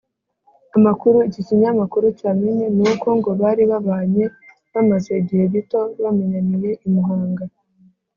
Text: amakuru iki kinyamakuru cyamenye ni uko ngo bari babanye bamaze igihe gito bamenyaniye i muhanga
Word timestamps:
amakuru 0.77 1.17
iki 1.29 1.41
kinyamakuru 1.47 2.05
cyamenye 2.19 2.65
ni 2.75 2.83
uko 2.91 3.07
ngo 3.17 3.29
bari 3.41 3.63
babanye 3.71 4.25
bamaze 4.73 5.09
igihe 5.21 5.43
gito 5.53 5.79
bamenyaniye 6.01 6.71
i 6.87 6.89
muhanga 6.93 7.43